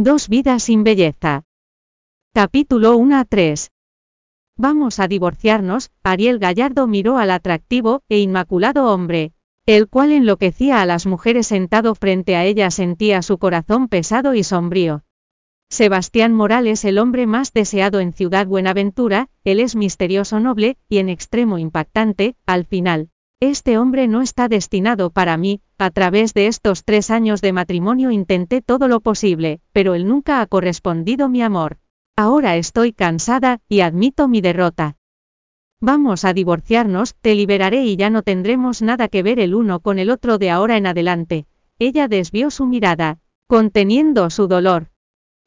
Dos 0.00 0.28
vidas 0.28 0.62
sin 0.62 0.84
belleza. 0.84 1.42
Capítulo 2.32 2.96
1 2.96 3.16
a 3.16 3.24
3. 3.24 3.72
Vamos 4.56 5.00
a 5.00 5.08
divorciarnos, 5.08 5.90
Ariel 6.04 6.38
Gallardo 6.38 6.86
miró 6.86 7.18
al 7.18 7.32
atractivo 7.32 8.02
e 8.08 8.20
inmaculado 8.20 8.94
hombre, 8.94 9.32
el 9.66 9.88
cual 9.88 10.12
enloquecía 10.12 10.80
a 10.80 10.86
las 10.86 11.06
mujeres 11.06 11.48
sentado 11.48 11.96
frente 11.96 12.36
a 12.36 12.44
ella 12.44 12.70
sentía 12.70 13.22
su 13.22 13.38
corazón 13.38 13.88
pesado 13.88 14.34
y 14.34 14.44
sombrío. 14.44 15.02
Sebastián 15.68 16.32
Morales 16.32 16.84
el 16.84 16.96
hombre 16.98 17.26
más 17.26 17.52
deseado 17.52 17.98
en 17.98 18.12
Ciudad 18.12 18.46
Buenaventura, 18.46 19.30
él 19.42 19.58
es 19.58 19.74
misterioso 19.74 20.38
noble, 20.38 20.76
y 20.88 20.98
en 20.98 21.08
extremo 21.08 21.58
impactante, 21.58 22.36
al 22.46 22.66
final. 22.66 23.10
Este 23.40 23.78
hombre 23.78 24.08
no 24.08 24.20
está 24.20 24.48
destinado 24.48 25.10
para 25.10 25.36
mí, 25.36 25.60
a 25.78 25.90
través 25.90 26.34
de 26.34 26.48
estos 26.48 26.84
tres 26.84 27.08
años 27.08 27.40
de 27.40 27.52
matrimonio 27.52 28.10
intenté 28.10 28.62
todo 28.62 28.88
lo 28.88 28.98
posible, 28.98 29.60
pero 29.72 29.94
él 29.94 30.08
nunca 30.08 30.40
ha 30.40 30.46
correspondido 30.46 31.28
mi 31.28 31.42
amor. 31.42 31.78
Ahora 32.16 32.56
estoy 32.56 32.92
cansada, 32.92 33.60
y 33.68 33.78
admito 33.80 34.26
mi 34.26 34.40
derrota. 34.40 34.96
Vamos 35.80 36.24
a 36.24 36.32
divorciarnos, 36.32 37.14
te 37.20 37.36
liberaré 37.36 37.84
y 37.84 37.94
ya 37.94 38.10
no 38.10 38.24
tendremos 38.24 38.82
nada 38.82 39.06
que 39.06 39.22
ver 39.22 39.38
el 39.38 39.54
uno 39.54 39.78
con 39.78 40.00
el 40.00 40.10
otro 40.10 40.38
de 40.38 40.50
ahora 40.50 40.76
en 40.76 40.88
adelante. 40.88 41.46
Ella 41.78 42.08
desvió 42.08 42.50
su 42.50 42.66
mirada, 42.66 43.20
conteniendo 43.46 44.30
su 44.30 44.48
dolor. 44.48 44.88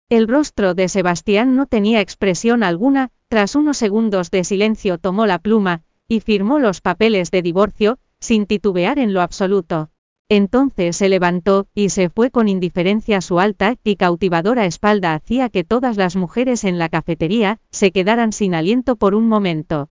El 0.08 0.30
rostro 0.30 0.76
de 0.76 0.88
Sebastián 0.88 1.58
no 1.58 1.66
tenía 1.66 2.00
expresión 2.00 2.64
alguna, 2.64 3.10
tras 3.28 3.56
unos 3.56 3.76
segundos 3.76 4.32
de 4.32 4.46
silencio 4.46 4.98
tomó 4.98 5.26
la 5.26 5.40
pluma, 5.40 5.84
y 6.12 6.20
firmó 6.20 6.60
los 6.60 6.82
papeles 6.82 7.32
de 7.32 7.42
divorcio, 7.42 7.98
sin 8.20 8.46
titubear 8.46 9.00
en 9.00 9.14
lo 9.14 9.22
absoluto. 9.22 9.92
Entonces 10.28 10.98
se 10.98 11.08
levantó, 11.08 11.68
y 11.74 11.88
se 11.88 12.10
fue 12.10 12.32
con 12.32 12.50
indiferencia 12.50 13.22
su 13.22 13.40
alta 13.40 13.76
y 13.82 13.96
cautivadora 13.96 14.66
espalda 14.66 15.14
hacía 15.14 15.48
que 15.48 15.64
todas 15.64 15.96
las 15.96 16.18
mujeres 16.18 16.66
en 16.66 16.80
la 16.80 16.90
cafetería, 16.90 17.60
se 17.70 17.94
quedaran 17.94 18.34
sin 18.34 18.56
aliento 18.56 18.98
por 18.98 19.16
un 19.16 19.30
momento. 19.30 19.88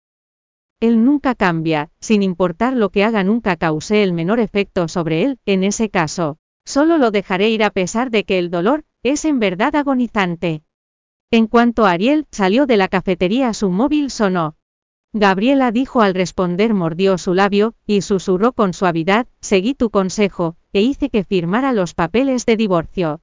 Él 0.80 1.04
nunca 1.04 1.34
cambia, 1.34 1.90
sin 2.00 2.22
importar 2.22 2.74
lo 2.74 2.88
que 2.88 3.04
haga 3.04 3.22
nunca 3.22 3.56
causé 3.56 4.02
el 4.02 4.14
menor 4.14 4.40
efecto 4.40 4.88
sobre 4.88 5.22
él, 5.22 5.38
en 5.44 5.64
ese 5.64 5.90
caso. 5.90 6.38
Solo 6.64 6.96
lo 6.96 7.10
dejaré 7.10 7.50
ir 7.50 7.62
a 7.62 7.68
pesar 7.68 8.10
de 8.10 8.24
que 8.24 8.38
el 8.38 8.50
dolor, 8.50 8.84
es 9.02 9.26
en 9.26 9.38
verdad 9.38 9.76
agonizante. 9.76 10.62
En 11.30 11.46
cuanto 11.46 11.84
Ariel 11.84 12.26
salió 12.30 12.64
de 12.64 12.78
la 12.78 12.88
cafetería 12.88 13.52
su 13.52 13.68
móvil 13.68 14.10
sonó. 14.10 14.56
Gabriela 15.18 15.72
dijo 15.72 16.02
al 16.02 16.12
responder 16.12 16.74
mordió 16.74 17.16
su 17.16 17.32
labio, 17.32 17.72
y 17.86 18.02
susurró 18.02 18.52
con 18.52 18.74
suavidad, 18.74 19.26
seguí 19.40 19.72
tu 19.72 19.88
consejo, 19.88 20.56
e 20.74 20.82
hice 20.82 21.08
que 21.08 21.24
firmara 21.24 21.72
los 21.72 21.94
papeles 21.94 22.44
de 22.44 22.58
divorcio. 22.58 23.22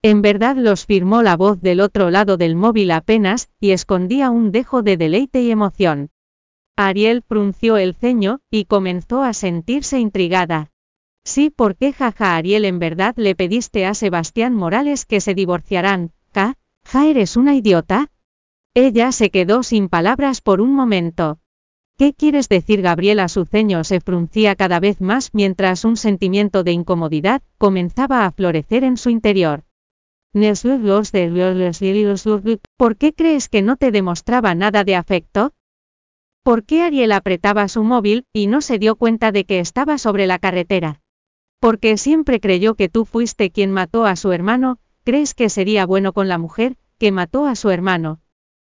En 0.00 0.22
verdad 0.22 0.54
los 0.56 0.86
firmó 0.86 1.22
la 1.22 1.36
voz 1.36 1.60
del 1.60 1.80
otro 1.80 2.10
lado 2.10 2.36
del 2.36 2.54
móvil 2.54 2.92
apenas, 2.92 3.48
y 3.58 3.72
escondía 3.72 4.30
un 4.30 4.52
dejo 4.52 4.82
de 4.82 4.96
deleite 4.96 5.42
y 5.42 5.50
emoción. 5.50 6.10
Ariel 6.76 7.24
frunció 7.26 7.78
el 7.78 7.96
ceño, 7.96 8.38
y 8.48 8.66
comenzó 8.66 9.24
a 9.24 9.32
sentirse 9.32 9.98
intrigada. 9.98 10.70
Sí, 11.24 11.50
¿por 11.50 11.74
qué 11.74 11.92
jaja 11.92 12.36
Ariel 12.36 12.64
en 12.64 12.78
verdad 12.78 13.14
le 13.16 13.34
pediste 13.34 13.86
a 13.86 13.94
Sebastián 13.94 14.54
Morales 14.54 15.04
que 15.04 15.20
se 15.20 15.34
divorciarán? 15.34 16.12
¿Ja? 16.32 16.54
¿Ja 16.84 17.08
eres 17.08 17.36
una 17.36 17.56
idiota? 17.56 18.12
Ella 18.76 19.12
se 19.12 19.30
quedó 19.30 19.62
sin 19.62 19.88
palabras 19.88 20.40
por 20.40 20.60
un 20.60 20.74
momento. 20.74 21.38
¿Qué 21.96 22.12
quieres 22.12 22.48
decir 22.48 22.82
Gabriela? 22.82 23.28
Su 23.28 23.44
ceño 23.44 23.84
se 23.84 24.00
fruncía 24.00 24.56
cada 24.56 24.80
vez 24.80 25.00
más 25.00 25.30
mientras 25.32 25.84
un 25.84 25.96
sentimiento 25.96 26.64
de 26.64 26.72
incomodidad 26.72 27.40
comenzaba 27.56 28.26
a 28.26 28.32
florecer 28.32 28.82
en 28.82 28.96
su 28.96 29.10
interior. 29.10 29.62
¿Por 32.76 32.96
qué 32.96 33.12
crees 33.12 33.48
que 33.48 33.62
no 33.62 33.76
te 33.76 33.92
demostraba 33.92 34.56
nada 34.56 34.82
de 34.82 34.96
afecto? 34.96 35.52
¿Por 36.42 36.64
qué 36.64 36.82
Ariel 36.82 37.12
apretaba 37.12 37.68
su 37.68 37.84
móvil 37.84 38.26
y 38.32 38.48
no 38.48 38.60
se 38.60 38.80
dio 38.80 38.96
cuenta 38.96 39.30
de 39.30 39.44
que 39.44 39.60
estaba 39.60 39.98
sobre 39.98 40.26
la 40.26 40.40
carretera? 40.40 41.00
Porque 41.60 41.96
siempre 41.96 42.40
creyó 42.40 42.74
que 42.74 42.88
tú 42.88 43.04
fuiste 43.04 43.52
quien 43.52 43.70
mató 43.70 44.04
a 44.04 44.16
su 44.16 44.32
hermano, 44.32 44.80
¿crees 45.04 45.32
que 45.32 45.48
sería 45.48 45.86
bueno 45.86 46.12
con 46.12 46.26
la 46.26 46.38
mujer 46.38 46.76
que 46.98 47.12
mató 47.12 47.46
a 47.46 47.54
su 47.54 47.70
hermano? 47.70 48.20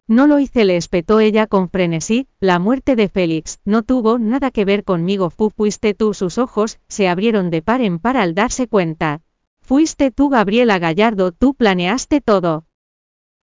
No 0.09 0.25
lo 0.25 0.39
hice, 0.39 0.65
le 0.65 0.75
espetó 0.75 1.19
ella 1.19 1.45
con 1.45 1.69
frenesí, 1.69 2.27
la 2.39 2.57
muerte 2.57 2.95
de 2.95 3.09
Félix 3.09 3.59
no 3.63 3.83
tuvo 3.83 4.17
nada 4.17 4.49
que 4.49 4.65
ver 4.65 4.83
conmigo, 4.83 5.29
Fu 5.29 5.51
fuiste 5.51 5.93
tú, 5.93 6.15
sus 6.15 6.39
ojos 6.39 6.79
se 6.87 7.07
abrieron 7.07 7.51
de 7.51 7.61
par 7.61 7.81
en 7.81 7.99
par 7.99 8.17
al 8.17 8.33
darse 8.33 8.67
cuenta. 8.67 9.21
Fuiste 9.61 10.09
tú, 10.09 10.29
Gabriela 10.29 10.79
Gallardo, 10.79 11.31
tú 11.31 11.53
planeaste 11.53 12.21
todo. 12.21 12.65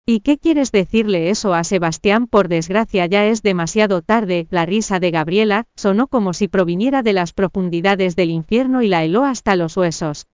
¿Y 0.05 0.21
qué 0.21 0.37
quieres 0.37 0.71
decirle 0.71 1.29
eso 1.29 1.53
a 1.53 1.65
Sebastián? 1.65 2.27
Por 2.27 2.47
desgracia 2.47 3.07
ya 3.07 3.25
es 3.25 3.43
demasiado 3.43 4.01
tarde, 4.01 4.47
la 4.49 4.65
risa 4.65 5.01
de 5.01 5.11
Gabriela 5.11 5.65
sonó 5.75 6.07
como 6.07 6.31
si 6.31 6.47
proviniera 6.47 7.03
de 7.03 7.11
las 7.11 7.33
profundidades 7.33 8.15
del 8.15 8.29
infierno 8.29 8.81
y 8.81 8.87
la 8.87 9.03
heló 9.03 9.25
hasta 9.25 9.57
los 9.57 9.75
huesos. 9.75 10.27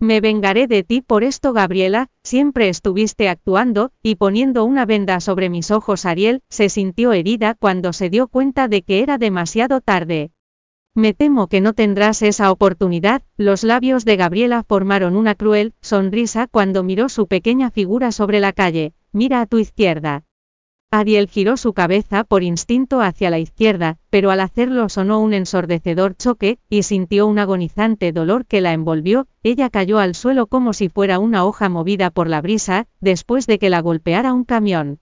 Me 0.00 0.20
vengaré 0.20 0.68
de 0.68 0.84
ti 0.84 1.00
por 1.00 1.24
esto, 1.24 1.52
Gabriela, 1.52 2.08
siempre 2.22 2.68
estuviste 2.68 3.28
actuando, 3.28 3.90
y 4.00 4.14
poniendo 4.14 4.64
una 4.64 4.86
venda 4.86 5.18
sobre 5.18 5.50
mis 5.50 5.72
ojos. 5.72 6.06
Ariel 6.06 6.42
se 6.48 6.68
sintió 6.68 7.12
herida 7.12 7.54
cuando 7.54 7.92
se 7.92 8.08
dio 8.08 8.28
cuenta 8.28 8.68
de 8.68 8.82
que 8.82 9.02
era 9.02 9.18
demasiado 9.18 9.80
tarde. 9.80 10.30
Me 10.94 11.14
temo 11.14 11.48
que 11.48 11.60
no 11.60 11.72
tendrás 11.72 12.22
esa 12.22 12.52
oportunidad, 12.52 13.22
los 13.36 13.64
labios 13.64 14.04
de 14.04 14.16
Gabriela 14.16 14.62
formaron 14.62 15.16
una 15.16 15.34
cruel 15.34 15.74
sonrisa 15.80 16.46
cuando 16.46 16.84
miró 16.84 17.08
su 17.08 17.26
pequeña 17.26 17.70
figura 17.72 18.12
sobre 18.12 18.38
la 18.38 18.52
calle, 18.52 18.94
mira 19.12 19.40
a 19.40 19.46
tu 19.46 19.58
izquierda. 19.58 20.24
Ariel 20.90 21.28
giró 21.28 21.58
su 21.58 21.74
cabeza 21.74 22.24
por 22.24 22.42
instinto 22.42 23.02
hacia 23.02 23.28
la 23.28 23.38
izquierda, 23.38 23.98
pero 24.08 24.30
al 24.30 24.40
hacerlo 24.40 24.88
sonó 24.88 25.20
un 25.20 25.34
ensordecedor 25.34 26.16
choque, 26.16 26.58
y 26.70 26.82
sintió 26.82 27.26
un 27.26 27.38
agonizante 27.38 28.10
dolor 28.10 28.46
que 28.46 28.62
la 28.62 28.72
envolvió, 28.72 29.26
ella 29.42 29.68
cayó 29.68 29.98
al 29.98 30.14
suelo 30.14 30.46
como 30.46 30.72
si 30.72 30.88
fuera 30.88 31.18
una 31.18 31.44
hoja 31.44 31.68
movida 31.68 32.10
por 32.10 32.26
la 32.26 32.40
brisa, 32.40 32.86
después 33.00 33.46
de 33.46 33.58
que 33.58 33.68
la 33.68 33.82
golpeara 33.82 34.32
un 34.32 34.44
camión. 34.44 35.00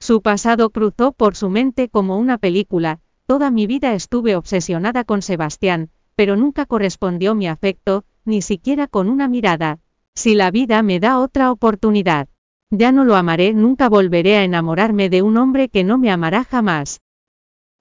Su 0.00 0.20
pasado 0.20 0.70
cruzó 0.70 1.12
por 1.12 1.36
su 1.36 1.48
mente 1.48 1.88
como 1.88 2.18
una 2.18 2.36
película, 2.36 2.98
toda 3.26 3.52
mi 3.52 3.68
vida 3.68 3.94
estuve 3.94 4.34
obsesionada 4.34 5.04
con 5.04 5.22
Sebastián, 5.22 5.90
pero 6.16 6.34
nunca 6.34 6.66
correspondió 6.66 7.36
mi 7.36 7.46
afecto, 7.46 8.04
ni 8.24 8.42
siquiera 8.42 8.88
con 8.88 9.08
una 9.08 9.28
mirada. 9.28 9.78
Si 10.16 10.34
la 10.34 10.50
vida 10.50 10.82
me 10.82 10.98
da 10.98 11.20
otra 11.20 11.52
oportunidad. 11.52 12.26
Ya 12.70 12.92
no 12.92 13.04
lo 13.04 13.16
amaré, 13.16 13.54
nunca 13.54 13.88
volveré 13.88 14.36
a 14.36 14.44
enamorarme 14.44 15.08
de 15.08 15.22
un 15.22 15.38
hombre 15.38 15.70
que 15.70 15.84
no 15.84 15.96
me 15.96 16.10
amará 16.10 16.44
jamás. 16.44 17.00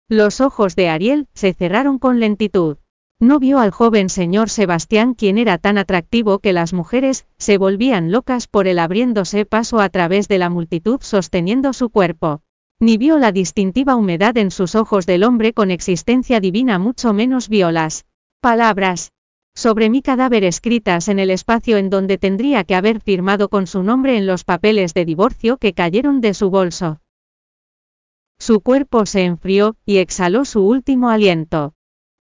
Los 0.09 0.39
ojos 0.39 0.75
de 0.77 0.87
Ariel 0.87 1.27
se 1.33 1.53
cerraron 1.53 1.99
con 1.99 2.21
lentitud. 2.21 2.77
No 3.19 3.39
vio 3.39 3.59
al 3.59 3.71
joven 3.71 4.09
señor 4.09 4.49
Sebastián 4.49 5.13
quien 5.13 5.37
era 5.37 5.57
tan 5.57 5.77
atractivo 5.77 6.39
que 6.39 6.53
las 6.53 6.71
mujeres 6.71 7.25
se 7.37 7.57
volvían 7.57 8.11
locas 8.11 8.47
por 8.47 8.67
él 8.67 8.79
abriéndose 8.79 9.45
paso 9.45 9.79
a 9.79 9.89
través 9.89 10.27
de 10.27 10.37
la 10.37 10.49
multitud 10.49 10.99
sosteniendo 11.01 11.73
su 11.73 11.89
cuerpo. 11.89 12.41
Ni 12.79 12.97
vio 12.97 13.17
la 13.17 13.31
distintiva 13.31 13.95
humedad 13.95 14.37
en 14.37 14.51
sus 14.51 14.75
ojos 14.75 15.05
del 15.05 15.23
hombre 15.23 15.51
con 15.51 15.71
existencia 15.71 16.39
divina 16.39 16.79
mucho 16.79 17.11
menos 17.11 17.49
vio 17.49 17.71
las 17.71 18.05
palabras 18.39 19.11
sobre 19.57 19.89
mi 19.89 20.03
cadáver 20.03 20.43
escritas 20.43 21.07
en 21.07 21.17
el 21.17 21.31
espacio 21.31 21.77
en 21.77 21.89
donde 21.89 22.19
tendría 22.19 22.63
que 22.63 22.75
haber 22.75 23.01
firmado 23.01 23.49
con 23.49 23.65
su 23.65 23.81
nombre 23.81 24.15
en 24.15 24.27
los 24.27 24.43
papeles 24.43 24.93
de 24.93 25.03
divorcio 25.03 25.57
que 25.57 25.73
cayeron 25.73 26.21
de 26.21 26.35
su 26.35 26.51
bolso. 26.51 27.01
Su 28.37 28.61
cuerpo 28.61 29.07
se 29.07 29.23
enfrió, 29.23 29.75
y 29.83 29.97
exhaló 29.97 30.45
su 30.45 30.63
último 30.63 31.09
aliento. 31.09 31.73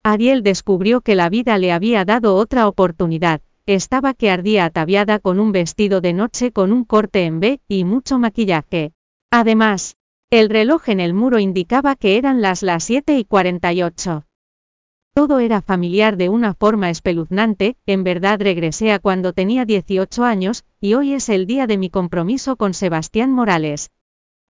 Ariel 0.04 0.44
descubrió 0.44 1.00
que 1.00 1.16
la 1.16 1.30
vida 1.30 1.58
le 1.58 1.72
había 1.72 2.04
dado 2.04 2.36
otra 2.36 2.68
oportunidad, 2.68 3.40
estaba 3.66 4.14
que 4.14 4.30
ardía 4.30 4.66
ataviada 4.66 5.20
con 5.20 5.40
un 5.40 5.54
vestido 5.54 6.02
de 6.02 6.12
noche 6.12 6.52
con 6.52 6.74
un 6.74 6.84
corte 6.84 7.24
en 7.24 7.40
B, 7.40 7.62
y 7.70 7.86
mucho 7.86 8.20
maquillaje. 8.20 8.92
Además, 9.32 9.96
el 10.32 10.50
reloj 10.50 10.90
en 10.90 11.00
el 11.00 11.14
muro 11.14 11.40
indicaba 11.40 11.96
que 11.96 12.18
eran 12.18 12.42
las 12.42 12.62
las 12.62 12.84
7 12.84 13.18
y 13.18 13.24
48. 13.24 14.26
Todo 15.14 15.40
era 15.40 15.62
familiar 15.62 16.16
de 16.16 16.30
una 16.30 16.54
forma 16.54 16.90
espeluznante, 16.90 17.76
en 17.86 18.06
verdad 18.06 18.40
regresé 18.40 18.94
a 18.94 19.00
cuando 19.00 19.34
tenía 19.34 19.66
18 19.66 20.24
años, 20.24 20.64
y 20.80 20.94
hoy 20.94 21.12
es 21.12 21.28
el 21.28 21.48
día 21.48 21.68
de 21.68 21.78
mi 21.78 21.90
compromiso 21.90 22.56
con 22.56 22.74
Sebastián 22.74 23.30
Morales. 23.30 23.92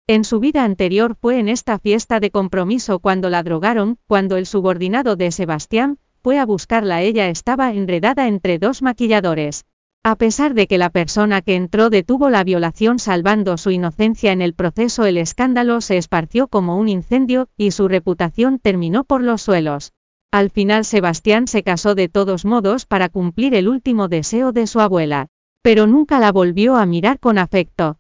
En 0.07 0.23
su 0.23 0.39
vida 0.39 0.65
anterior 0.65 1.17
fue 1.19 1.39
en 1.39 1.49
esta 1.49 1.79
fiesta 1.79 2.21
de 2.21 2.31
compromiso 2.31 2.99
cuando 2.99 3.31
la 3.31 3.43
drogaron, 3.43 3.97
cuando 4.07 4.37
el 4.37 4.45
subordinado 4.45 5.17
de 5.17 5.33
Sebastián, 5.33 5.99
fue 6.23 6.39
a 6.39 6.45
buscarla 6.45 7.01
ella 7.01 7.31
estaba 7.31 7.73
enredada 7.73 8.29
entre 8.29 8.59
dos 8.59 8.83
maquilladores. 8.83 9.65
A 10.03 10.17
pesar 10.17 10.53
de 10.53 10.67
que 10.67 10.77
la 10.77 10.91
persona 10.91 11.41
que 11.41 11.57
entró 11.57 11.89
detuvo 11.89 12.29
la 12.29 12.45
violación 12.45 12.99
salvando 12.99 13.57
su 13.57 13.71
inocencia 13.71 14.33
en 14.33 14.43
el 14.43 14.53
proceso 14.53 15.07
el 15.07 15.17
escándalo 15.17 15.81
se 15.81 15.97
esparció 15.97 16.49
como 16.49 16.77
un 16.77 16.91
incendio, 16.91 17.49
y 17.57 17.71
su 17.71 17.89
reputación 17.89 18.59
terminó 18.59 19.05
por 19.05 19.23
los 19.23 19.41
suelos. 19.41 19.95
Al 20.33 20.51
final 20.51 20.85
Sebastián 20.85 21.49
se 21.49 21.65
casó 21.65 21.97
de 21.97 22.09
todos 22.09 22.45
modos 22.45 22.87
para 22.87 23.09
cumplir 23.09 23.55
el 23.55 23.69
último 23.69 24.07
deseo 24.07 24.53
de 24.53 24.69
su 24.69 24.81
abuela. 24.81 25.27
Pero 25.63 25.87
nunca 25.87 26.21
la 26.21 26.31
volvió 26.31 26.77
a 26.77 26.87
mirar 26.87 27.19
con 27.19 27.37
afecto. 27.37 27.99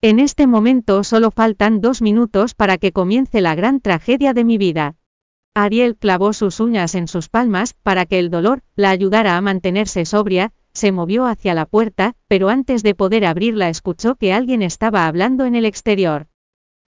En 0.00 0.20
este 0.20 0.46
momento 0.46 1.02
solo 1.02 1.30
faltan 1.30 1.80
dos 1.80 2.00
minutos 2.00 2.54
para 2.54 2.78
que 2.78 2.92
comience 2.92 3.40
la 3.40 3.54
gran 3.54 3.80
tragedia 3.80 4.34
de 4.34 4.44
mi 4.44 4.56
vida. 4.56 4.96
Ariel 5.54 5.96
clavó 5.96 6.32
sus 6.32 6.60
uñas 6.60 6.94
en 6.94 7.08
sus 7.08 7.28
palmas, 7.28 7.74
para 7.82 8.06
que 8.06 8.18
el 8.18 8.30
dolor 8.30 8.62
la 8.76 8.90
ayudara 8.90 9.36
a 9.36 9.40
mantenerse 9.40 10.04
sobria, 10.04 10.52
se 10.72 10.92
movió 10.92 11.26
hacia 11.26 11.54
la 11.54 11.66
puerta, 11.66 12.14
pero 12.28 12.48
antes 12.48 12.82
de 12.82 12.94
poder 12.94 13.24
abrirla 13.24 13.68
escuchó 13.68 14.14
que 14.16 14.32
alguien 14.32 14.62
estaba 14.62 15.06
hablando 15.06 15.44
en 15.44 15.54
el 15.54 15.64
exterior. 15.64 16.26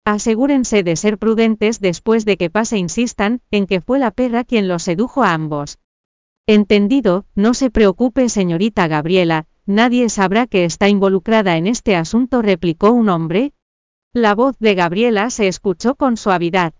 Asegúrense 0.05 0.83
de 0.83 0.97
ser 0.97 1.17
prudentes 1.17 1.79
después 1.79 2.25
de 2.25 2.35
que 2.35 2.49
pase 2.49 2.77
insistan, 2.77 3.41
en 3.51 3.67
que 3.67 3.79
fue 3.79 3.99
la 3.99 4.11
perra 4.11 4.43
quien 4.43 4.67
los 4.67 4.83
sedujo 4.83 5.23
a 5.23 5.33
ambos. 5.33 5.79
Entendido, 6.45 7.25
no 7.35 7.53
se 7.53 7.69
preocupe 7.71 8.27
señorita 8.27 8.89
Gabriela, 8.89 9.47
nadie 9.65 10.09
sabrá 10.09 10.45
que 10.45 10.65
está 10.65 10.89
involucrada 10.89 11.55
en 11.55 11.67
este 11.67 11.95
asunto, 11.95 12.41
replicó 12.41 12.91
un 12.91 13.07
hombre. 13.07 13.53
La 14.11 14.35
voz 14.35 14.59
de 14.59 14.75
Gabriela 14.75 15.29
se 15.29 15.47
escuchó 15.47 15.95
con 15.95 16.17
suavidad. 16.17 16.73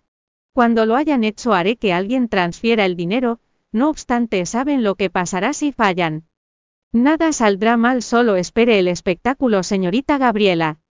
Cuando 0.54 0.86
lo 0.86 0.98
hayan 0.98 1.24
hecho 1.24 1.54
haré 1.54 1.78
que 1.78 1.94
alguien 1.94 2.28
transfiera 2.28 2.86
el 2.86 2.98
dinero, 2.98 3.40
no 3.72 3.90
obstante 3.90 4.46
saben 4.46 4.84
lo 4.84 4.96
que 4.96 5.10
pasará 5.10 5.54
si 5.54 5.72
fallan. 5.72 6.26
Nada 6.92 7.32
saldrá 7.32 7.78
mal, 7.78 8.04
solo 8.04 8.36
espere 8.36 8.78
el 8.80 8.90
espectáculo, 8.90 9.64
señorita 9.64 10.18
Gabriela. 10.18 10.83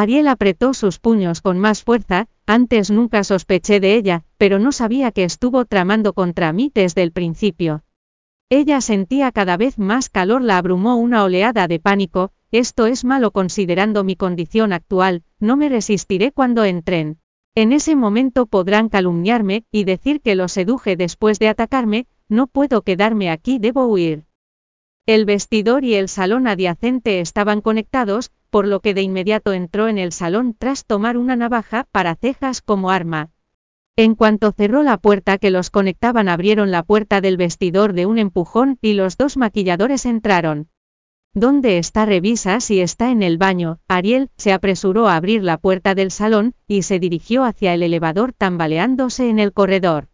Ariel 0.00 0.28
apretó 0.28 0.74
sus 0.74 1.00
puños 1.00 1.40
con 1.40 1.58
más 1.58 1.82
fuerza, 1.82 2.28
antes 2.46 2.88
nunca 2.88 3.24
sospeché 3.24 3.80
de 3.80 3.96
ella, 3.96 4.22
pero 4.36 4.60
no 4.60 4.70
sabía 4.70 5.10
que 5.10 5.24
estuvo 5.24 5.64
tramando 5.64 6.12
contra 6.12 6.52
mí 6.52 6.70
desde 6.72 7.02
el 7.02 7.10
principio. 7.10 7.82
Ella 8.48 8.80
sentía 8.80 9.32
cada 9.32 9.56
vez 9.56 9.76
más 9.76 10.08
calor, 10.08 10.40
la 10.40 10.56
abrumó 10.56 10.94
una 10.94 11.24
oleada 11.24 11.66
de 11.66 11.80
pánico, 11.80 12.30
esto 12.52 12.86
es 12.86 13.04
malo 13.04 13.32
considerando 13.32 14.04
mi 14.04 14.14
condición 14.14 14.72
actual, 14.72 15.24
no 15.40 15.56
me 15.56 15.68
resistiré 15.68 16.30
cuando 16.30 16.62
entren. 16.62 17.18
En 17.56 17.72
ese 17.72 17.96
momento 17.96 18.46
podrán 18.46 18.90
calumniarme, 18.90 19.64
y 19.72 19.82
decir 19.82 20.20
que 20.20 20.36
lo 20.36 20.46
seduje 20.46 20.94
después 20.94 21.40
de 21.40 21.48
atacarme, 21.48 22.06
no 22.28 22.46
puedo 22.46 22.82
quedarme 22.82 23.30
aquí, 23.30 23.58
debo 23.58 23.86
huir. 23.86 24.26
El 25.06 25.24
vestidor 25.24 25.84
y 25.84 25.94
el 25.94 26.08
salón 26.08 26.46
adyacente 26.46 27.18
estaban 27.20 27.62
conectados, 27.62 28.30
por 28.50 28.66
lo 28.66 28.80
que 28.80 28.94
de 28.94 29.02
inmediato 29.02 29.52
entró 29.52 29.88
en 29.88 29.98
el 29.98 30.12
salón 30.12 30.54
tras 30.58 30.84
tomar 30.84 31.16
una 31.16 31.36
navaja 31.36 31.86
para 31.90 32.14
cejas 32.14 32.62
como 32.62 32.90
arma. 32.90 33.30
En 33.96 34.14
cuanto 34.14 34.52
cerró 34.52 34.82
la 34.82 34.96
puerta 34.96 35.38
que 35.38 35.50
los 35.50 35.70
conectaban 35.70 36.28
abrieron 36.28 36.70
la 36.70 36.82
puerta 36.82 37.20
del 37.20 37.36
vestidor 37.36 37.94
de 37.94 38.06
un 38.06 38.18
empujón 38.18 38.78
y 38.80 38.94
los 38.94 39.16
dos 39.16 39.36
maquilladores 39.36 40.06
entraron. 40.06 40.68
¿Dónde 41.34 41.78
está? 41.78 42.06
Revisa 42.06 42.60
si 42.60 42.80
está 42.80 43.10
en 43.10 43.22
el 43.22 43.38
baño. 43.38 43.80
Ariel 43.86 44.30
se 44.36 44.52
apresuró 44.52 45.08
a 45.08 45.16
abrir 45.16 45.42
la 45.42 45.58
puerta 45.58 45.94
del 45.94 46.10
salón 46.10 46.54
y 46.66 46.82
se 46.82 46.98
dirigió 46.98 47.44
hacia 47.44 47.74
el 47.74 47.82
elevador 47.82 48.32
tambaleándose 48.32 49.28
en 49.28 49.38
el 49.38 49.52
corredor. 49.52 50.08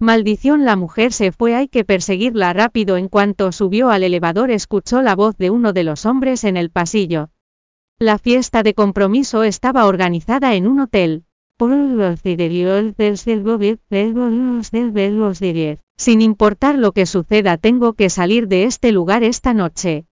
Maldición, 0.00 0.64
la 0.64 0.76
mujer 0.76 1.12
se 1.12 1.32
fue, 1.32 1.56
hay 1.56 1.66
que 1.66 1.84
perseguirla 1.84 2.52
rápido. 2.52 2.96
En 2.96 3.08
cuanto 3.08 3.50
subió 3.50 3.90
al 3.90 4.04
elevador 4.04 4.52
escuchó 4.52 5.02
la 5.02 5.16
voz 5.16 5.36
de 5.38 5.50
uno 5.50 5.72
de 5.72 5.82
los 5.82 6.06
hombres 6.06 6.44
en 6.44 6.56
el 6.56 6.70
pasillo. 6.70 7.30
La 8.00 8.16
fiesta 8.18 8.62
de 8.62 8.74
compromiso 8.74 9.42
estaba 9.42 9.86
organizada 9.86 10.54
en 10.54 10.68
un 10.68 10.78
hotel. 10.78 11.24
Sin 15.96 16.22
importar 16.22 16.78
lo 16.78 16.92
que 16.92 17.06
suceda 17.06 17.56
tengo 17.56 17.94
que 17.94 18.08
salir 18.08 18.46
de 18.46 18.62
este 18.62 18.92
lugar 18.92 19.24
esta 19.24 19.52
noche. 19.52 20.06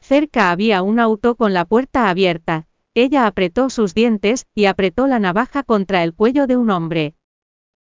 Cerca 0.00 0.50
había 0.50 0.82
un 0.82 0.98
auto 0.98 1.36
con 1.36 1.54
la 1.54 1.64
puerta 1.66 2.10
abierta. 2.10 2.66
Ella 2.94 3.28
apretó 3.28 3.70
sus 3.70 3.94
dientes, 3.94 4.46
y 4.52 4.64
apretó 4.64 5.06
la 5.06 5.20
navaja 5.20 5.62
contra 5.62 6.02
el 6.02 6.14
cuello 6.14 6.48
de 6.48 6.56
un 6.56 6.68
hombre. 6.68 7.14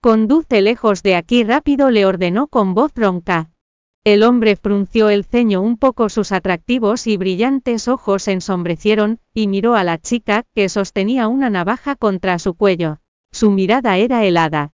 Conduce 0.01 0.61
lejos 0.61 1.05
de 1.05 1.15
aquí 1.15 1.45
rápido, 1.45 1.93
le 1.93 2.05
ordenó 2.05 2.49
con 2.49 2.75
voz 2.75 2.91
ronca. 2.97 3.54
El 4.07 4.23
hombre 4.23 4.57
frunció 4.57 5.09
el 5.09 5.25
ceño 5.25 5.63
un 5.63 5.79
poco, 5.79 6.11
sus 6.11 6.31
atractivos 6.31 7.07
y 7.07 7.17
brillantes 7.17 7.89
ojos 7.89 8.25
se 8.25 8.33
ensombrecieron, 8.33 9.19
y 9.33 9.49
miró 9.49 9.77
a 9.77 9.83
la 9.83 9.97
chica, 9.97 10.45
que 10.55 10.69
sostenía 10.69 11.27
una 11.27 11.49
navaja 11.49 11.97
contra 11.97 12.39
su 12.39 12.53
cuello. 12.53 12.99
Su 13.33 13.51
mirada 13.51 13.97
era 13.97 14.23
helada. 14.23 14.73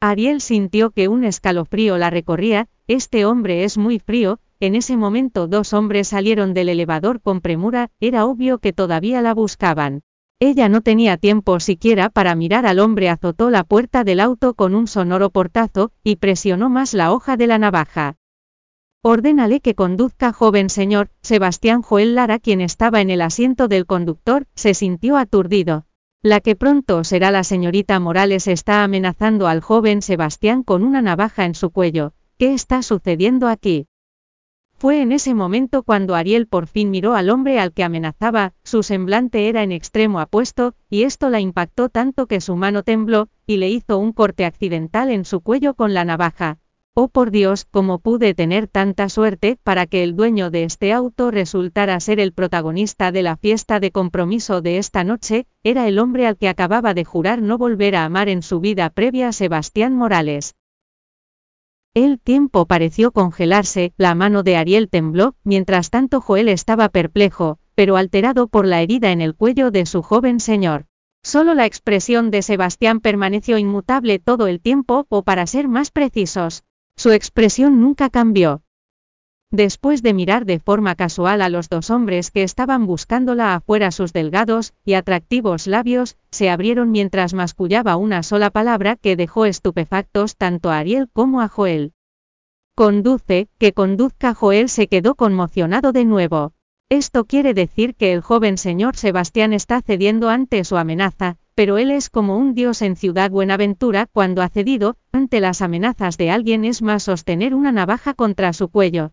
Ariel 0.00 0.40
sintió 0.40 0.92
que 0.92 1.08
un 1.08 1.24
escalofrío 1.24 1.98
la 1.98 2.08
recorría, 2.08 2.68
este 2.86 3.26
hombre 3.26 3.64
es 3.64 3.76
muy 3.76 3.98
frío, 3.98 4.40
en 4.60 4.76
ese 4.76 4.96
momento 4.96 5.46
dos 5.46 5.74
hombres 5.74 6.08
salieron 6.08 6.54
del 6.54 6.70
elevador 6.70 7.20
con 7.20 7.42
premura, 7.42 7.90
era 8.00 8.24
obvio 8.24 8.60
que 8.60 8.72
todavía 8.72 9.20
la 9.20 9.34
buscaban. 9.34 10.00
Ella 10.40 10.70
no 10.70 10.80
tenía 10.80 11.18
tiempo 11.18 11.60
siquiera 11.60 12.08
para 12.08 12.34
mirar 12.34 12.64
al 12.64 12.78
hombre, 12.78 13.10
azotó 13.10 13.50
la 13.50 13.64
puerta 13.64 14.04
del 14.04 14.20
auto 14.20 14.54
con 14.54 14.74
un 14.74 14.86
sonoro 14.86 15.28
portazo, 15.28 15.92
y 16.02 16.16
presionó 16.16 16.70
más 16.70 16.94
la 16.94 17.12
hoja 17.12 17.36
de 17.36 17.46
la 17.46 17.58
navaja. 17.58 18.16
Ordénale 19.06 19.60
que 19.60 19.74
conduzca, 19.74 20.32
joven 20.32 20.70
señor. 20.70 21.10
Sebastián 21.20 21.82
Joel 21.82 22.14
Lara, 22.14 22.38
quien 22.38 22.62
estaba 22.62 23.02
en 23.02 23.10
el 23.10 23.20
asiento 23.20 23.68
del 23.68 23.84
conductor, 23.84 24.46
se 24.54 24.72
sintió 24.72 25.18
aturdido. 25.18 25.84
La 26.22 26.40
que 26.40 26.56
pronto 26.56 27.04
será 27.04 27.30
la 27.30 27.44
señorita 27.44 28.00
Morales 28.00 28.48
está 28.48 28.82
amenazando 28.82 29.46
al 29.46 29.60
joven 29.60 30.00
Sebastián 30.00 30.62
con 30.62 30.82
una 30.82 31.02
navaja 31.02 31.44
en 31.44 31.54
su 31.54 31.68
cuello. 31.68 32.14
¿Qué 32.38 32.54
está 32.54 32.80
sucediendo 32.80 33.48
aquí? 33.48 33.88
Fue 34.78 35.02
en 35.02 35.12
ese 35.12 35.34
momento 35.34 35.82
cuando 35.82 36.14
Ariel 36.14 36.46
por 36.46 36.66
fin 36.66 36.90
miró 36.90 37.14
al 37.14 37.28
hombre 37.28 37.60
al 37.60 37.74
que 37.74 37.84
amenazaba, 37.84 38.54
su 38.62 38.82
semblante 38.82 39.50
era 39.50 39.62
en 39.62 39.72
extremo 39.72 40.18
apuesto, 40.18 40.76
y 40.88 41.02
esto 41.02 41.28
la 41.28 41.40
impactó 41.40 41.90
tanto 41.90 42.26
que 42.26 42.40
su 42.40 42.56
mano 42.56 42.82
tembló, 42.82 43.28
y 43.46 43.58
le 43.58 43.68
hizo 43.68 43.98
un 43.98 44.14
corte 44.14 44.46
accidental 44.46 45.10
en 45.10 45.26
su 45.26 45.42
cuello 45.42 45.74
con 45.74 45.92
la 45.92 46.06
navaja. 46.06 46.58
Oh 46.96 47.08
por 47.08 47.32
Dios, 47.32 47.64
¿cómo 47.64 47.98
pude 47.98 48.34
tener 48.34 48.68
tanta 48.68 49.08
suerte 49.08 49.58
para 49.64 49.86
que 49.86 50.04
el 50.04 50.14
dueño 50.14 50.52
de 50.52 50.62
este 50.62 50.92
auto 50.92 51.32
resultara 51.32 51.98
ser 51.98 52.20
el 52.20 52.32
protagonista 52.32 53.10
de 53.10 53.24
la 53.24 53.36
fiesta 53.36 53.80
de 53.80 53.90
compromiso 53.90 54.60
de 54.60 54.78
esta 54.78 55.02
noche? 55.02 55.48
Era 55.64 55.88
el 55.88 55.98
hombre 55.98 56.28
al 56.28 56.36
que 56.36 56.48
acababa 56.48 56.94
de 56.94 57.04
jurar 57.04 57.42
no 57.42 57.58
volver 57.58 57.96
a 57.96 58.04
amar 58.04 58.28
en 58.28 58.42
su 58.42 58.60
vida 58.60 58.90
previa 58.90 59.32
Sebastián 59.32 59.96
Morales. 59.96 60.54
El 61.94 62.20
tiempo 62.20 62.66
pareció 62.66 63.10
congelarse, 63.10 63.92
la 63.96 64.14
mano 64.14 64.44
de 64.44 64.56
Ariel 64.56 64.88
tembló, 64.88 65.34
mientras 65.42 65.90
tanto 65.90 66.20
Joel 66.20 66.48
estaba 66.48 66.90
perplejo, 66.90 67.58
pero 67.74 67.96
alterado 67.96 68.46
por 68.46 68.66
la 68.66 68.82
herida 68.82 69.10
en 69.10 69.20
el 69.20 69.34
cuello 69.34 69.72
de 69.72 69.84
su 69.86 70.00
joven 70.02 70.38
señor. 70.38 70.86
Solo 71.24 71.54
la 71.54 71.66
expresión 71.66 72.30
de 72.30 72.42
Sebastián 72.42 73.00
permaneció 73.00 73.58
inmutable 73.58 74.20
todo 74.20 74.46
el 74.46 74.60
tiempo, 74.60 75.06
o 75.08 75.22
para 75.22 75.44
ser 75.48 75.66
más 75.66 75.90
precisos, 75.90 76.62
su 76.96 77.10
expresión 77.10 77.80
nunca 77.80 78.10
cambió. 78.10 78.62
Después 79.50 80.02
de 80.02 80.14
mirar 80.14 80.46
de 80.46 80.58
forma 80.58 80.96
casual 80.96 81.40
a 81.40 81.48
los 81.48 81.68
dos 81.68 81.90
hombres 81.90 82.30
que 82.30 82.42
estaban 82.42 82.86
buscándola 82.86 83.54
afuera 83.54 83.90
sus 83.92 84.12
delgados 84.12 84.74
y 84.84 84.94
atractivos 84.94 85.66
labios, 85.66 86.16
se 86.30 86.50
abrieron 86.50 86.90
mientras 86.90 87.34
mascullaba 87.34 87.96
una 87.96 88.22
sola 88.22 88.50
palabra 88.50 88.96
que 88.96 89.14
dejó 89.14 89.46
estupefactos 89.46 90.36
tanto 90.36 90.70
a 90.70 90.78
Ariel 90.78 91.08
como 91.12 91.40
a 91.40 91.48
Joel. 91.48 91.92
Conduce, 92.74 93.48
que 93.58 93.72
conduzca 93.72 94.34
Joel 94.34 94.68
se 94.68 94.88
quedó 94.88 95.14
conmocionado 95.14 95.92
de 95.92 96.04
nuevo. 96.04 96.52
Esto 96.96 97.24
quiere 97.24 97.54
decir 97.54 97.96
que 97.96 98.12
el 98.12 98.20
joven 98.20 98.56
señor 98.56 98.94
Sebastián 98.94 99.52
está 99.52 99.82
cediendo 99.82 100.28
ante 100.28 100.62
su 100.62 100.76
amenaza, 100.76 101.38
pero 101.56 101.76
él 101.76 101.90
es 101.90 102.08
como 102.08 102.38
un 102.38 102.54
dios 102.54 102.82
en 102.82 102.94
Ciudad 102.94 103.32
Buenaventura 103.32 104.06
cuando 104.06 104.42
ha 104.42 104.48
cedido, 104.48 104.96
ante 105.10 105.40
las 105.40 105.60
amenazas 105.60 106.16
de 106.18 106.30
alguien 106.30 106.64
es 106.64 106.82
más 106.82 107.02
sostener 107.02 107.52
una 107.52 107.72
navaja 107.72 108.14
contra 108.14 108.52
su 108.52 108.68
cuello. 108.68 109.10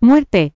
Muerte. 0.00 0.54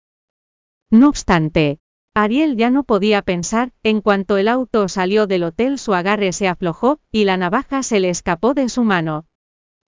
No 0.90 1.08
obstante, 1.08 1.78
Ariel 2.14 2.56
ya 2.56 2.70
no 2.70 2.82
podía 2.82 3.22
pensar, 3.22 3.70
en 3.84 4.00
cuanto 4.00 4.38
el 4.38 4.48
auto 4.48 4.88
salió 4.88 5.28
del 5.28 5.44
hotel 5.44 5.78
su 5.78 5.94
agarre 5.94 6.32
se 6.32 6.48
aflojó, 6.48 6.98
y 7.12 7.26
la 7.26 7.36
navaja 7.36 7.84
se 7.84 8.00
le 8.00 8.10
escapó 8.10 8.54
de 8.54 8.68
su 8.68 8.82
mano. 8.82 9.26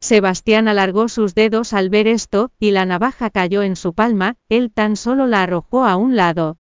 Sebastián 0.03 0.67
alargó 0.67 1.09
sus 1.09 1.37
dedos 1.37 1.73
al 1.73 1.89
ver 1.89 2.09
esto, 2.09 2.51
y 2.59 2.73
la 2.73 2.85
navaja 2.85 3.31
cayó 3.31 3.63
en 3.63 3.77
su 3.77 3.95
palma, 3.95 4.35
él 4.49 4.73
tan 4.73 4.97
solo 4.97 5.29
la 5.29 5.45
arrojó 5.45 5.85
a 5.85 5.95
un 5.95 6.17
lado. 6.17 6.59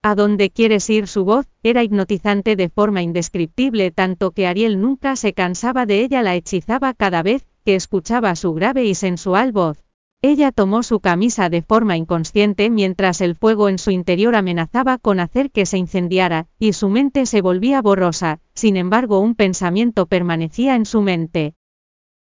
A 0.00 0.14
dónde 0.14 0.50
quieres 0.50 0.88
ir 0.88 1.08
su 1.08 1.24
voz, 1.24 1.46
era 1.64 1.82
hipnotizante 1.82 2.54
de 2.54 2.68
forma 2.68 3.02
indescriptible 3.02 3.90
tanto 3.90 4.30
que 4.30 4.46
Ariel 4.46 4.80
nunca 4.80 5.16
se 5.16 5.32
cansaba 5.32 5.86
de 5.86 6.02
ella 6.02 6.22
la 6.22 6.36
hechizaba 6.36 6.94
cada 6.94 7.24
vez 7.24 7.44
que 7.64 7.74
escuchaba 7.74 8.36
su 8.36 8.54
grave 8.54 8.84
y 8.84 8.94
sensual 8.94 9.50
voz. 9.50 9.84
Ella 10.22 10.52
tomó 10.52 10.84
su 10.84 11.00
camisa 11.00 11.48
de 11.48 11.62
forma 11.62 11.96
inconsciente 11.96 12.70
mientras 12.70 13.20
el 13.20 13.34
fuego 13.34 13.68
en 13.68 13.78
su 13.78 13.90
interior 13.90 14.36
amenazaba 14.36 14.98
con 14.98 15.18
hacer 15.18 15.50
que 15.50 15.66
se 15.66 15.78
incendiara, 15.78 16.46
y 16.60 16.74
su 16.74 16.90
mente 16.90 17.26
se 17.26 17.40
volvía 17.40 17.82
borrosa, 17.82 18.38
sin 18.54 18.76
embargo 18.76 19.18
un 19.18 19.34
pensamiento 19.34 20.06
permanecía 20.06 20.76
en 20.76 20.86
su 20.86 21.02
mente. 21.02 21.54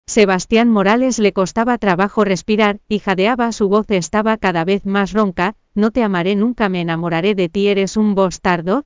Sebastián 0.10 0.72
Morales 0.72 1.20
le 1.20 1.34
costaba 1.34 1.78
trabajo 1.78 2.25
respirar, 2.25 2.80
y 2.88 2.98
jadeaba 2.98 3.51
su 3.51 3.70
voz 3.70 3.86
estaba 3.92 4.38
cada 4.38 4.66
vez 4.66 4.84
más 4.84 5.13
ronca, 5.13 5.56
no 5.75 5.92
te 5.92 6.01
amaré 6.01 6.36
nunca 6.36 6.68
me 6.68 6.82
enamoraré 6.82 7.36
de 7.36 7.48
ti 7.48 7.68
eres 7.68 7.96
un 7.96 8.16
bastardo. 8.16 8.86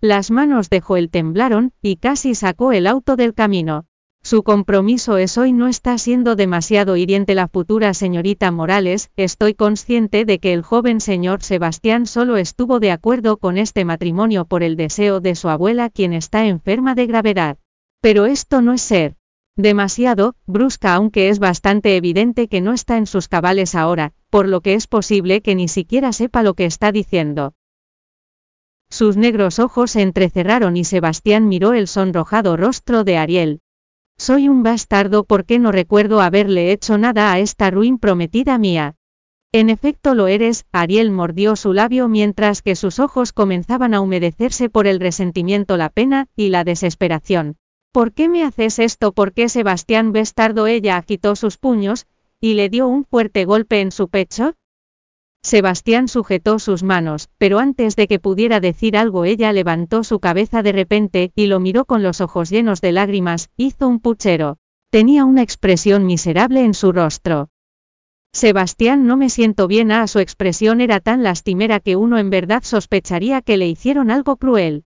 Las 0.00 0.30
manos 0.30 0.70
de 0.70 0.80
Joel 0.80 1.10
temblaron, 1.10 1.72
y 1.82 1.96
casi 1.96 2.36
sacó 2.36 2.70
el 2.70 2.86
auto 2.86 3.16
del 3.16 3.34
camino. 3.34 3.86
Su 4.22 4.44
compromiso 4.44 5.16
es 5.16 5.36
hoy 5.36 5.52
no 5.52 5.66
está 5.66 5.98
siendo 5.98 6.36
demasiado 6.36 6.96
hiriente 6.96 7.34
la 7.34 7.48
futura 7.48 7.92
señorita 7.92 8.52
Morales, 8.52 9.10
estoy 9.16 9.54
consciente 9.54 10.24
de 10.24 10.38
que 10.38 10.52
el 10.52 10.62
joven 10.62 11.00
señor 11.00 11.42
Sebastián 11.42 12.06
solo 12.06 12.36
estuvo 12.36 12.78
de 12.78 12.92
acuerdo 12.92 13.36
con 13.36 13.58
este 13.58 13.84
matrimonio 13.84 14.44
por 14.44 14.62
el 14.62 14.76
deseo 14.76 15.18
de 15.18 15.34
su 15.34 15.48
abuela 15.48 15.90
quien 15.90 16.12
está 16.12 16.46
enferma 16.46 16.94
de 16.94 17.08
gravedad. 17.08 17.58
Pero 18.00 18.26
esto 18.26 18.62
no 18.62 18.74
es 18.74 18.82
ser 18.82 19.16
demasiado 19.56 20.34
brusca 20.46 20.94
aunque 20.94 21.28
es 21.28 21.38
bastante 21.38 21.96
evidente 21.96 22.48
que 22.48 22.60
no 22.60 22.72
está 22.72 22.96
en 22.96 23.06
sus 23.06 23.28
cabales 23.28 23.74
ahora, 23.74 24.12
por 24.30 24.48
lo 24.48 24.60
que 24.60 24.74
es 24.74 24.86
posible 24.86 25.42
que 25.42 25.54
ni 25.54 25.68
siquiera 25.68 26.12
sepa 26.12 26.42
lo 26.42 26.54
que 26.54 26.64
está 26.64 26.92
diciendo. 26.92 27.54
Sus 28.90 29.16
negros 29.16 29.58
ojos 29.58 29.92
se 29.92 30.02
entrecerraron 30.02 30.76
y 30.76 30.84
Sebastián 30.84 31.48
miró 31.48 31.72
el 31.72 31.88
sonrojado 31.88 32.56
rostro 32.56 33.04
de 33.04 33.16
Ariel, 33.16 33.60
soy 34.18 34.48
un 34.48 34.62
bastardo 34.62 35.24
porque 35.24 35.58
no 35.58 35.72
recuerdo 35.72 36.20
haberle 36.20 36.70
hecho 36.70 36.96
nada 36.96 37.32
a 37.32 37.40
esta 37.40 37.70
ruin 37.70 37.98
prometida 37.98 38.56
mía. 38.58 38.94
En 39.50 39.68
efecto 39.68 40.14
lo 40.14 40.28
eres, 40.28 40.64
Ariel 40.70 41.10
mordió 41.10 41.56
su 41.56 41.72
labio 41.72 42.08
mientras 42.08 42.62
que 42.62 42.76
sus 42.76 43.00
ojos 43.00 43.32
comenzaban 43.32 43.94
a 43.94 44.00
humedecerse 44.00 44.70
por 44.70 44.86
el 44.86 45.00
resentimiento, 45.00 45.76
la 45.76 45.90
pena 45.90 46.28
y 46.36 46.50
la 46.50 46.64
desesperación. 46.64 47.56
¿Por 47.92 48.14
qué 48.14 48.30
me 48.30 48.42
haces 48.42 48.78
esto? 48.78 49.12
¿Por 49.12 49.34
qué 49.34 49.50
Sebastián 49.50 50.14
Bastardo? 50.14 50.66
Ella 50.66 50.96
agitó 50.96 51.36
sus 51.36 51.58
puños, 51.58 52.06
y 52.40 52.54
le 52.54 52.70
dio 52.70 52.88
un 52.88 53.04
fuerte 53.04 53.44
golpe 53.44 53.82
en 53.82 53.92
su 53.92 54.08
pecho. 54.08 54.54
Sebastián 55.42 56.08
sujetó 56.08 56.58
sus 56.58 56.82
manos, 56.84 57.28
pero 57.36 57.58
antes 57.58 57.94
de 57.94 58.08
que 58.08 58.18
pudiera 58.18 58.60
decir 58.60 58.96
algo 58.96 59.26
ella 59.26 59.52
levantó 59.52 60.04
su 60.04 60.20
cabeza 60.20 60.62
de 60.62 60.72
repente, 60.72 61.32
y 61.34 61.48
lo 61.48 61.60
miró 61.60 61.84
con 61.84 62.02
los 62.02 62.22
ojos 62.22 62.48
llenos 62.48 62.80
de 62.80 62.92
lágrimas, 62.92 63.50
hizo 63.58 63.88
un 63.88 64.00
puchero. 64.00 64.56
Tenía 64.90 65.26
una 65.26 65.42
expresión 65.42 66.06
miserable 66.06 66.64
en 66.64 66.72
su 66.72 66.92
rostro. 66.92 67.50
Sebastián 68.32 69.06
no 69.06 69.18
me 69.18 69.28
siento 69.28 69.68
bien, 69.68 69.92
a 69.92 70.02
ah, 70.02 70.06
su 70.06 70.18
expresión 70.18 70.80
era 70.80 71.00
tan 71.00 71.22
lastimera 71.22 71.78
que 71.78 71.96
uno 71.96 72.16
en 72.16 72.30
verdad 72.30 72.62
sospecharía 72.62 73.42
que 73.42 73.58
le 73.58 73.68
hicieron 73.68 74.10
algo 74.10 74.38
cruel. 74.38 74.84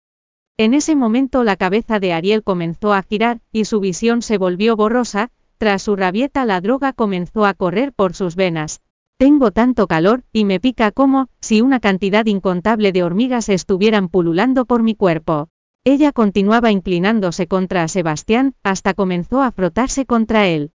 En 0.60 0.74
ese 0.74 0.94
momento 0.94 1.46
la 1.46 1.56
cabeza 1.56 2.02
de 2.02 2.12
Ariel 2.12 2.44
comenzó 2.44 2.92
a 2.92 3.02
girar, 3.02 3.40
y 3.54 3.64
su 3.64 3.80
visión 3.80 4.22
se 4.22 4.38
volvió 4.38 4.76
borrosa, 4.76 5.32
tras 5.58 5.84
su 5.84 5.96
rabieta 5.96 6.44
la 6.44 6.60
droga 6.60 6.92
comenzó 6.92 7.46
a 7.46 7.54
correr 7.54 7.94
por 7.94 8.14
sus 8.14 8.36
venas, 8.36 8.82
tengo 9.18 9.52
tanto 9.52 9.88
calor, 9.88 10.26
y 10.34 10.44
me 10.44 10.60
pica 10.60 10.92
como, 10.92 11.30
si 11.40 11.62
una 11.62 11.80
cantidad 11.80 12.26
incontable 12.26 12.92
de 12.92 13.04
hormigas 13.04 13.48
estuvieran 13.48 14.10
pululando 14.10 14.66
por 14.66 14.84
mi 14.84 14.96
cuerpo. 14.96 15.48
Ella 15.86 16.12
continuaba 16.12 16.72
inclinándose 16.72 17.48
contra 17.48 17.88
Sebastián, 17.88 18.54
hasta 18.62 18.94
comenzó 18.94 19.42
a 19.42 19.54
frotarse 19.54 20.06
contra 20.06 20.50
él. 20.50 20.74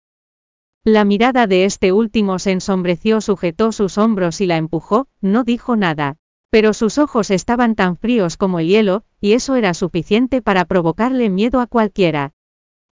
La 0.82 1.04
mirada 1.04 1.46
de 1.46 1.66
este 1.66 1.92
último 1.92 2.38
se 2.38 2.52
ensombreció, 2.52 3.20
sujetó 3.20 3.70
sus 3.70 3.98
hombros 3.98 4.40
y 4.40 4.46
la 4.46 4.56
empujó, 4.56 5.08
no 5.20 5.44
dijo 5.44 5.76
nada. 5.76 6.16
Pero 6.54 6.72
sus 6.72 6.98
ojos 6.98 7.32
estaban 7.32 7.74
tan 7.74 7.96
fríos 7.96 8.36
como 8.36 8.60
el 8.60 8.68
hielo, 8.68 9.02
y 9.20 9.32
eso 9.32 9.56
era 9.56 9.74
suficiente 9.74 10.40
para 10.40 10.66
provocarle 10.66 11.28
miedo 11.28 11.58
a 11.58 11.66
cualquiera. 11.66 12.30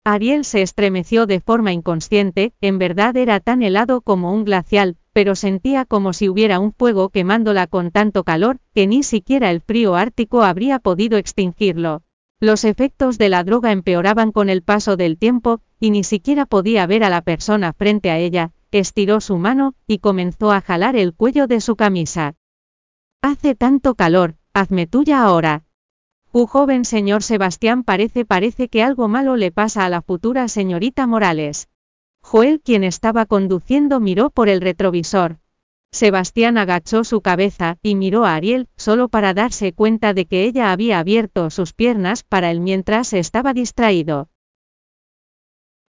Ariel 0.04 0.44
se 0.44 0.62
estremeció 0.62 1.26
de 1.26 1.40
forma 1.40 1.72
inconsciente, 1.72 2.52
en 2.60 2.78
verdad 2.78 3.16
era 3.16 3.40
tan 3.40 3.64
helado 3.64 4.00
como 4.00 4.32
un 4.32 4.44
glacial, 4.44 4.96
pero 5.12 5.34
sentía 5.34 5.84
como 5.86 6.12
si 6.12 6.28
hubiera 6.28 6.60
un 6.60 6.72
fuego 6.72 7.08
quemándola 7.08 7.66
con 7.66 7.90
tanto 7.90 8.22
calor, 8.22 8.60
que 8.76 8.86
ni 8.86 9.02
siquiera 9.02 9.50
el 9.50 9.60
frío 9.60 9.96
ártico 9.96 10.44
habría 10.44 10.78
podido 10.78 11.18
extinguirlo. 11.18 12.02
Los 12.38 12.62
efectos 12.62 13.18
de 13.18 13.28
la 13.28 13.42
droga 13.42 13.72
empeoraban 13.72 14.30
con 14.30 14.50
el 14.50 14.62
paso 14.62 14.96
del 14.96 15.18
tiempo, 15.18 15.62
y 15.80 15.90
ni 15.90 16.04
siquiera 16.04 16.46
podía 16.46 16.86
ver 16.86 17.02
a 17.02 17.10
la 17.10 17.22
persona 17.22 17.72
frente 17.72 18.12
a 18.12 18.18
ella, 18.18 18.52
estiró 18.70 19.20
su 19.20 19.36
mano, 19.36 19.74
y 19.88 19.98
comenzó 19.98 20.52
a 20.52 20.60
jalar 20.60 20.94
el 20.94 21.12
cuello 21.12 21.48
de 21.48 21.60
su 21.60 21.74
camisa. 21.74 22.36
Hace 23.20 23.56
tanto 23.56 23.96
calor, 23.96 24.36
hazme 24.54 24.86
tuya 24.86 25.22
ahora. 25.22 25.64
Un 26.30 26.46
joven 26.46 26.84
señor 26.84 27.24
Sebastián 27.24 27.82
parece 27.82 28.24
parece 28.24 28.68
que 28.68 28.84
algo 28.84 29.08
malo 29.08 29.34
le 29.34 29.50
pasa 29.50 29.84
a 29.84 29.88
la 29.88 30.02
futura 30.02 30.46
señorita 30.46 31.08
Morales. 31.08 31.68
Joel 32.22 32.60
quien 32.60 32.84
estaba 32.84 33.26
conduciendo 33.26 33.98
miró 33.98 34.30
por 34.30 34.48
el 34.48 34.60
retrovisor. 34.60 35.38
Sebastián 35.90 36.58
agachó 36.58 37.02
su 37.02 37.20
cabeza 37.20 37.78
y 37.82 37.96
miró 37.96 38.24
a 38.24 38.36
Ariel, 38.36 38.68
solo 38.76 39.08
para 39.08 39.34
darse 39.34 39.72
cuenta 39.72 40.14
de 40.14 40.26
que 40.26 40.44
ella 40.44 40.70
había 40.70 41.00
abierto 41.00 41.50
sus 41.50 41.72
piernas 41.72 42.22
para 42.22 42.52
él 42.52 42.60
mientras 42.60 43.12
estaba 43.14 43.52
distraído. 43.52 44.28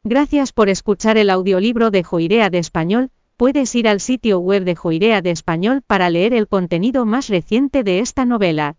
Gracias 0.04 0.52
por 0.52 0.68
escuchar 0.68 1.18
el 1.18 1.30
audiolibro 1.30 1.90
de 1.90 2.04
Joirea 2.04 2.50
de 2.50 2.59
Español, 2.59 3.11
puedes 3.36 3.74
ir 3.74 3.86
al 3.86 4.00
sitio 4.00 4.38
web 4.38 4.64
de 4.64 4.74
Joirea 4.74 5.20
de 5.20 5.30
Español 5.30 5.82
para 5.86 6.08
leer 6.08 6.32
el 6.32 6.48
contenido 6.48 7.04
más 7.04 7.28
reciente 7.28 7.84
de 7.84 7.98
esta 8.00 8.24
novela. 8.24 8.76